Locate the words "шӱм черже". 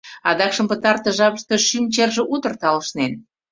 1.67-2.23